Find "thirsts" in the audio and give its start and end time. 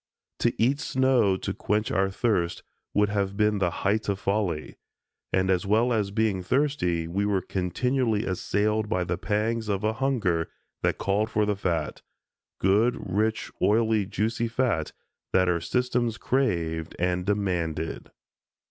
2.09-2.63